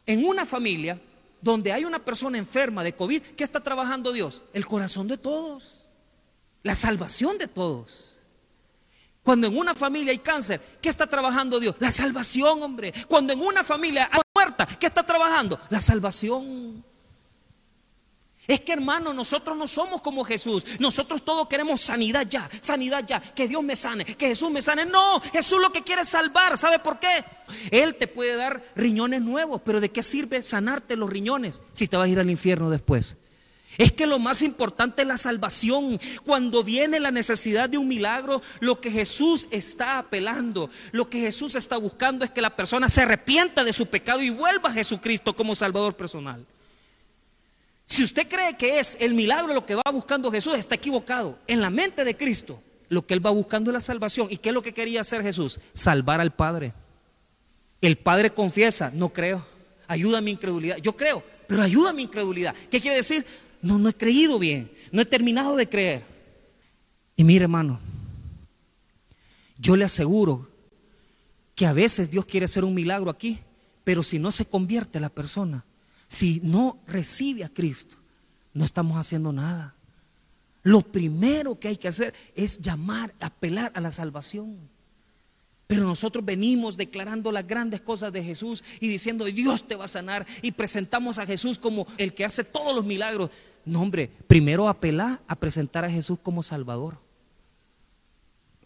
[0.06, 1.00] En una familia
[1.40, 4.42] donde hay una persona enferma de COVID, ¿qué está trabajando Dios?
[4.54, 5.92] El corazón de todos,
[6.64, 8.22] la salvación de todos.
[9.22, 11.76] Cuando en una familia hay cáncer, ¿qué está trabajando Dios?
[11.78, 12.92] La salvación, hombre.
[13.06, 15.60] Cuando en una familia hay muerta, ¿qué está trabajando?
[15.70, 16.84] La salvación.
[18.46, 20.64] Es que hermano, nosotros no somos como Jesús.
[20.78, 23.20] Nosotros todos queremos sanidad ya, sanidad ya.
[23.20, 24.86] Que Dios me sane, que Jesús me sane.
[24.86, 26.56] No, Jesús lo que quiere es salvar.
[26.56, 27.24] ¿Sabe por qué?
[27.70, 31.96] Él te puede dar riñones nuevos, pero ¿de qué sirve sanarte los riñones si te
[31.96, 33.16] vas a ir al infierno después?
[33.78, 36.00] Es que lo más importante es la salvación.
[36.24, 41.56] Cuando viene la necesidad de un milagro, lo que Jesús está apelando, lo que Jesús
[41.56, 45.36] está buscando es que la persona se arrepienta de su pecado y vuelva a Jesucristo
[45.36, 46.46] como Salvador personal.
[47.86, 51.38] Si usted cree que es el milagro lo que va buscando Jesús, está equivocado.
[51.46, 54.26] En la mente de Cristo, lo que él va buscando es la salvación.
[54.30, 55.60] ¿Y qué es lo que quería hacer Jesús?
[55.72, 56.72] Salvar al Padre.
[57.80, 59.44] El Padre confiesa, no creo.
[59.86, 60.78] Ayuda a mi incredulidad.
[60.78, 62.54] Yo creo, pero ayuda a mi incredulidad.
[62.70, 63.24] ¿Qué quiere decir?
[63.62, 64.70] No, no he creído bien.
[64.90, 66.02] No he terminado de creer.
[67.14, 67.78] Y mire, hermano,
[69.58, 70.48] yo le aseguro
[71.54, 73.38] que a veces Dios quiere hacer un milagro aquí,
[73.84, 75.64] pero si no se convierte la persona,
[76.08, 77.96] si no recibe a Cristo,
[78.54, 79.74] no estamos haciendo nada.
[80.62, 84.56] Lo primero que hay que hacer es llamar, apelar a la salvación.
[85.66, 89.88] Pero nosotros venimos declarando las grandes cosas de Jesús y diciendo, Dios te va a
[89.88, 90.26] sanar.
[90.42, 93.30] Y presentamos a Jesús como el que hace todos los milagros.
[93.64, 96.98] No, hombre, primero apelar a presentar a Jesús como Salvador.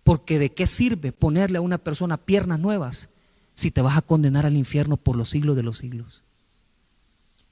[0.02, 3.08] Porque de qué sirve ponerle a una persona piernas nuevas
[3.54, 6.22] si te vas a condenar al infierno por los siglos de los siglos.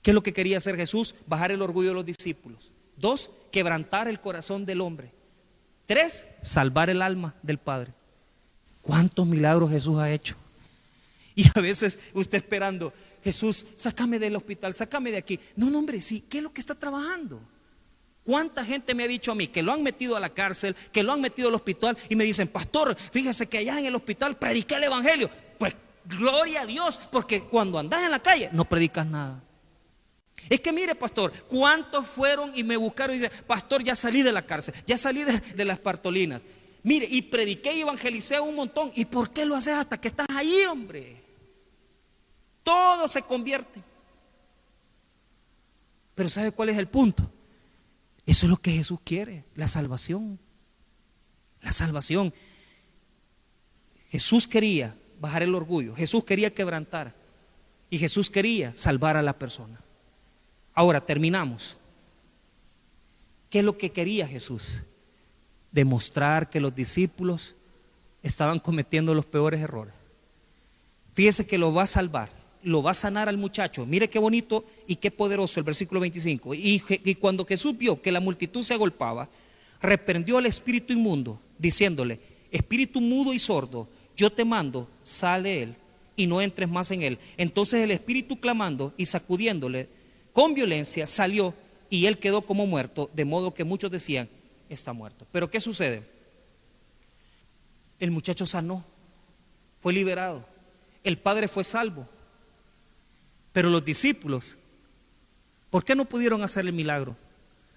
[0.03, 1.15] ¿Qué es lo que quería hacer Jesús?
[1.27, 2.71] Bajar el orgullo de los discípulos.
[2.97, 5.13] Dos, quebrantar el corazón del hombre.
[5.87, 7.93] Tres, salvar el alma del Padre.
[8.83, 10.37] ¿Cuántos milagros Jesús ha hecho?
[11.35, 15.39] Y a veces usted esperando, Jesús, sácame del hospital, sácame de aquí.
[15.57, 17.41] No, no, hombre, sí, ¿qué es lo que está trabajando?
[18.25, 21.03] ¿Cuánta gente me ha dicho a mí que lo han metido a la cárcel, que
[21.03, 24.37] lo han metido al hospital y me dicen, pastor, fíjese que allá en el hospital
[24.37, 25.31] prediqué el evangelio?
[25.59, 29.43] Pues gloria a Dios, porque cuando andas en la calle no predicas nada.
[30.48, 34.33] Es que mire, pastor, ¿cuántos fueron y me buscaron y dicen, pastor, ya salí de
[34.33, 36.42] la cárcel, ya salí de, las partolinas?
[36.83, 38.90] Mire, y prediqué y evangelicé un montón.
[38.94, 41.22] ¿Y por qué lo haces hasta que estás ahí, hombre?
[42.62, 43.83] Todo se convierte.
[46.14, 47.31] Pero ¿sabe cuál es el punto?
[48.24, 50.38] Eso es lo que Jesús quiere, la salvación.
[51.62, 52.33] La salvación.
[54.11, 57.14] Jesús quería bajar el orgullo, Jesús quería quebrantar
[57.90, 59.79] y Jesús quería salvar a la persona.
[60.79, 61.77] Ahora terminamos.
[63.51, 64.83] ¿Qué es lo que quería Jesús?
[65.73, 67.57] Demostrar que los discípulos
[68.23, 69.93] estaban cometiendo los peores errores.
[71.14, 72.31] Fíjese que lo va a salvar,
[72.62, 73.87] lo va a sanar al muchacho.
[73.87, 76.55] Mire qué bonito y qué poderoso el versículo 25.
[76.55, 76.79] Y,
[77.19, 79.29] cuando Jesús vio que la multitud se agolpaba,
[79.83, 82.21] reprendió al espíritu inmundo, diciéndole,
[82.53, 85.75] espíritu mudo y sordo, yo te mando, sale de él
[86.14, 87.19] y no entres más en él.
[87.37, 89.98] Entonces el espíritu clamando y sacudiéndole,
[90.33, 91.55] con violencia salió
[91.91, 94.29] y él quedó como muerto, de modo que muchos decían,
[94.69, 95.27] está muerto.
[95.33, 96.03] Pero ¿qué sucede?
[97.99, 98.85] El muchacho sanó,
[99.81, 100.45] fue liberado,
[101.05, 102.07] el padre fue salvo,
[103.53, 104.59] pero los discípulos,
[105.71, 107.17] ¿por qué no pudieron hacer el milagro?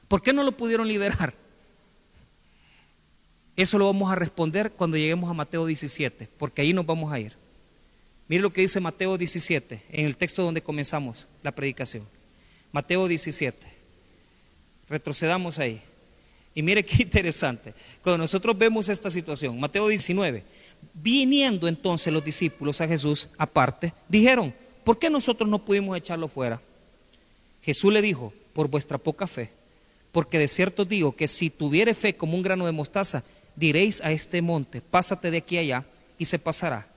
[0.08, 1.34] ¿Por qué no lo pudieron liberar?
[3.56, 7.20] Eso lo vamos a responder cuando lleguemos a Mateo 17, porque ahí nos vamos a
[7.20, 7.34] ir.
[8.28, 12.08] Mire lo que dice Mateo 17, en el texto donde comenzamos la predicación.
[12.72, 13.68] Mateo 17.
[14.90, 15.82] Retrocedamos ahí.
[16.54, 17.74] Y mire qué interesante.
[18.02, 20.44] Cuando nosotros vemos esta situación, Mateo 19,
[20.94, 24.54] viniendo entonces los discípulos a Jesús aparte, dijeron,
[24.84, 26.62] ¿por qué nosotros no pudimos echarlo fuera?
[27.62, 29.52] Jesús le dijo, por vuestra poca fe,
[30.12, 33.24] porque de cierto digo que si tuviere fe como un grano de mostaza,
[33.56, 35.86] diréis a este monte, pásate de aquí allá,
[36.18, 36.88] y se pasará,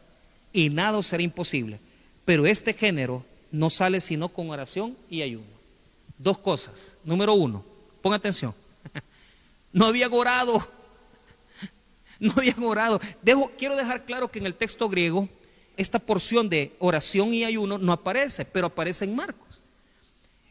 [0.52, 1.78] y nada será imposible.
[2.24, 5.53] Pero este género no sale sino con oración y ayuno.
[6.18, 6.96] Dos cosas.
[7.04, 7.64] Número uno,
[8.02, 8.54] ponga atención.
[9.72, 10.64] No había orado.
[12.20, 13.00] No había orado.
[13.58, 15.28] quiero dejar claro que en el texto griego
[15.76, 19.62] esta porción de oración y ayuno no aparece, pero aparece en Marcos.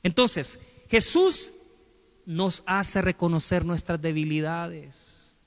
[0.04, 1.54] Entonces, Jesús
[2.26, 5.38] nos hace reconocer nuestras debilidades.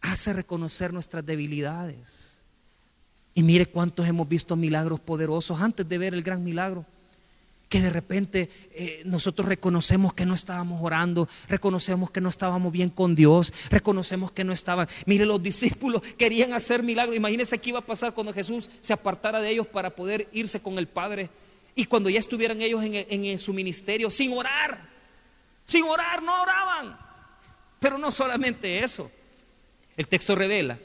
[0.00, 2.42] Hace reconocer nuestras debilidades.
[3.34, 6.84] Y mire cuántos hemos visto milagros poderosos antes de ver el gran milagro
[7.72, 12.90] que de repente eh, nosotros reconocemos que no estábamos orando, reconocemos que no estábamos bien
[12.90, 14.86] con Dios, reconocemos que no estaban.
[15.06, 17.16] Mire, los discípulos querían hacer milagros.
[17.16, 20.76] Imagínense qué iba a pasar cuando Jesús se apartara de ellos para poder irse con
[20.76, 21.30] el Padre.
[21.74, 24.78] Y cuando ya estuvieran ellos en, en su ministerio, sin orar,
[25.64, 26.98] sin orar, no oraban.
[27.80, 29.10] Pero no solamente eso.
[29.96, 30.76] El texto revela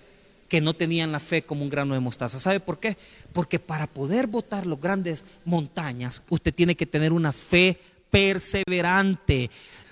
[0.48, 2.40] que no tenían la fe como un grano de mostaza.
[2.40, 2.98] ¿Sabe por qué?
[3.34, 7.78] Porque para poder botar las grandes montañas, usted tiene que tener una fe
[8.10, 9.50] perseverante.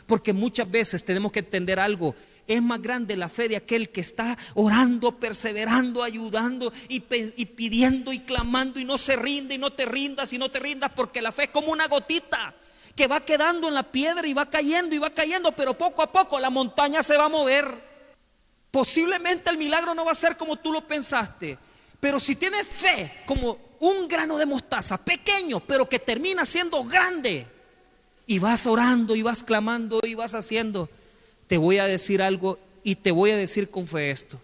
[0.08, 2.16] Porque muchas veces tenemos que entender algo.
[2.48, 7.04] Es más grande la fe de aquel que está orando, perseverando, ayudando y,
[7.36, 10.60] y, pidiendo y clamando y no se rinde y no te rindas y no te
[10.60, 12.54] rindas porque la fe es como una gotita
[12.96, 16.12] que va quedando en la piedra y va cayendo y va cayendo, pero poco a
[16.12, 17.85] poco la montaña se va a mover.
[18.76, 21.58] Posiblemente el milagro no va a ser como tú lo pensaste,
[22.02, 27.48] pero si tienes fe como un grano de mostaza, pequeño, pero que termina siendo grande,
[28.28, 30.90] y vas orando y vas clamando y vas haciendo,
[31.48, 34.42] te voy a decir algo y te voy a decir con fe esto.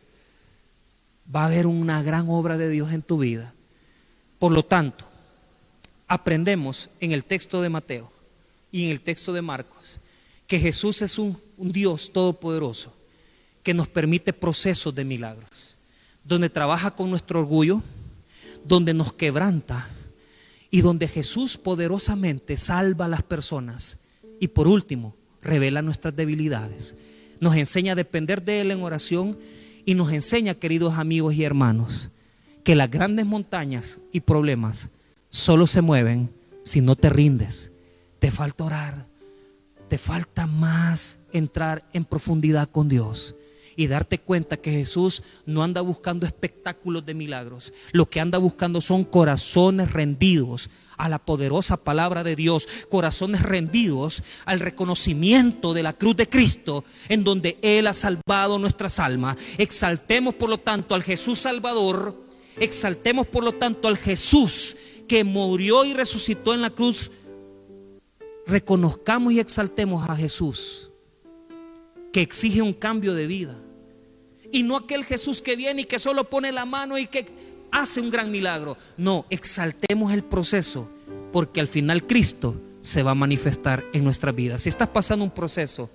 [1.36, 3.54] Va a haber una gran obra de Dios en tu vida.
[4.40, 5.04] Por lo tanto,
[6.08, 8.10] aprendemos en el texto de Mateo
[8.72, 10.00] y en el texto de Marcos
[10.48, 12.94] que Jesús es un, un Dios todopoderoso
[13.64, 15.76] que nos permite procesos de milagros,
[16.24, 17.82] donde trabaja con nuestro orgullo,
[18.66, 19.88] donde nos quebranta
[20.70, 23.98] y donde Jesús poderosamente salva a las personas
[24.40, 26.96] y por último revela nuestras debilidades,
[27.40, 29.38] nos enseña a depender de Él en oración
[29.86, 32.12] y nos enseña, queridos amigos y hermanos,
[32.64, 34.90] que las grandes montañas y problemas
[35.30, 36.30] solo se mueven
[36.64, 37.72] si no te rindes.
[38.20, 39.08] Te falta orar,
[39.88, 43.36] te falta más entrar en profundidad con Dios.
[43.76, 47.74] Y darte cuenta que Jesús no anda buscando espectáculos de milagros.
[47.92, 54.24] Lo que anda buscando son corazones rendidos a la poderosa palabra de Dios, corazones rendidos
[54.46, 59.38] al reconocimiento de la cruz de Cristo, en donde Él ha salvado nuestras almas.
[59.58, 62.16] Exaltemos por lo tanto al Jesús Salvador,
[62.58, 64.76] exaltemos por lo tanto al Jesús
[65.08, 67.12] que murió y resucitó en la cruz.
[68.46, 70.91] Reconozcamos y exaltemos a Jesús
[72.12, 73.56] que exige un cambio de vida.
[74.52, 77.26] Y no aquel Jesús que viene y que solo pone la mano y que
[77.72, 78.78] hace un gran milagro.
[78.98, 80.90] No, exaltemos el proceso,
[81.32, 84.58] porque al final Cristo se va a manifestar en nuestra vida.
[84.58, 85.90] Si estás pasando un proceso,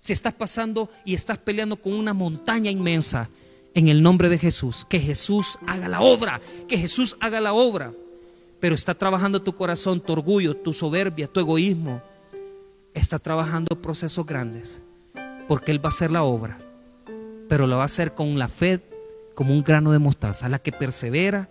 [0.00, 3.28] si estás pasando y estás peleando con una montaña inmensa,
[3.74, 7.92] en el nombre de Jesús, que Jesús haga la obra, que Jesús haga la obra.
[8.58, 12.02] Pero está trabajando tu corazón, tu orgullo, tu soberbia, tu egoísmo.
[12.92, 14.82] Está trabajando procesos grandes
[15.48, 16.58] porque Él va a hacer la obra,
[17.48, 18.80] pero lo va a hacer con la fe
[19.34, 21.48] como un grano de mostaza, la que persevera,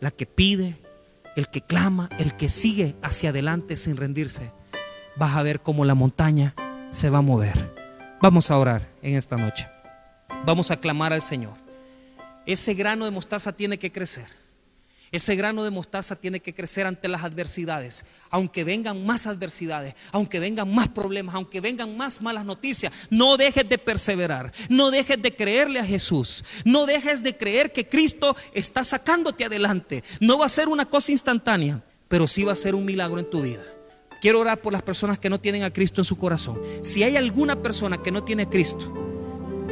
[0.00, 0.76] la que pide,
[1.36, 4.50] el que clama, el que sigue hacia adelante sin rendirse.
[5.16, 6.54] Vas a ver cómo la montaña
[6.90, 7.72] se va a mover.
[8.20, 9.68] Vamos a orar en esta noche.
[10.46, 11.52] Vamos a clamar al Señor.
[12.46, 14.26] Ese grano de mostaza tiene que crecer.
[15.14, 20.40] Ese grano de mostaza tiene que crecer ante las adversidades, aunque vengan más adversidades, aunque
[20.40, 22.92] vengan más problemas, aunque vengan más malas noticias.
[23.10, 27.88] No dejes de perseverar, no dejes de creerle a Jesús, no dejes de creer que
[27.88, 30.02] Cristo está sacándote adelante.
[30.18, 33.30] No va a ser una cosa instantánea, pero sí va a ser un milagro en
[33.30, 33.62] tu vida.
[34.20, 36.60] Quiero orar por las personas que no tienen a Cristo en su corazón.
[36.82, 38.92] Si hay alguna persona que no tiene a Cristo,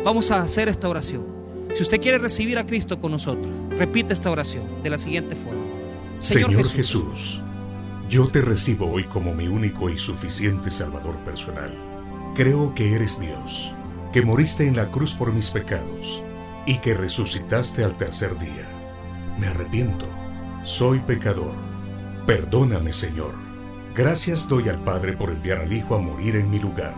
[0.05, 1.42] vamos a hacer esta oración.
[1.73, 5.65] Si usted quiere recibir a Cristo con nosotros, repite esta oración de la siguiente forma.
[6.19, 7.41] Señor, Jesús,
[8.09, 11.73] yo te recibo hoy como mi único y suficiente Salvador personal.
[12.35, 13.73] Creo que eres Dios,
[14.13, 16.23] que moriste en la cruz por mis pecados
[16.67, 18.69] y que resucitaste al tercer día.
[19.39, 20.07] Me arrepiento,
[20.65, 21.55] soy pecador.
[22.27, 23.35] Perdóname, Señor.
[23.95, 26.95] Gracias doy al Padre por enviar al Hijo a morir en mi lugar.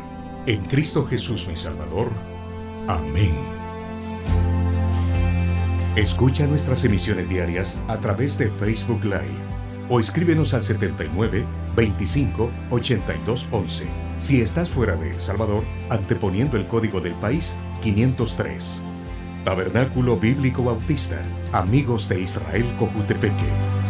[0.46, 2.10] En Cristo Jesús mi Salvador.
[2.88, 3.63] Amén.
[5.96, 9.38] Escucha nuestras emisiones diarias a través de Facebook Live
[9.88, 13.86] o escríbenos al 79 25 82 11.
[14.18, 18.84] Si estás fuera de El Salvador, anteponiendo el código del país 503.
[19.44, 21.22] Tabernáculo Bíblico Bautista,
[21.52, 23.83] Amigos de Israel Cojutepeque.